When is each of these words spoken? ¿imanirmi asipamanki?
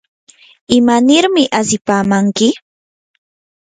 ¿imanirmi 0.77 1.43
asipamanki? 1.59 2.49